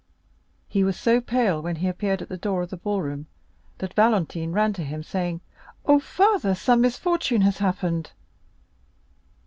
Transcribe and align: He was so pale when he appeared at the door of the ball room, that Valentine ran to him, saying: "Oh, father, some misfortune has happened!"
He 0.67 0.83
was 0.83 0.99
so 0.99 1.21
pale 1.21 1.61
when 1.61 1.75
he 1.75 1.87
appeared 1.87 2.23
at 2.23 2.29
the 2.29 2.35
door 2.35 2.63
of 2.63 2.71
the 2.71 2.75
ball 2.77 3.03
room, 3.03 3.27
that 3.77 3.93
Valentine 3.93 4.51
ran 4.51 4.73
to 4.73 4.83
him, 4.83 5.03
saying: 5.03 5.41
"Oh, 5.85 5.99
father, 5.99 6.55
some 6.55 6.81
misfortune 6.81 7.41
has 7.41 7.59
happened!" 7.59 8.09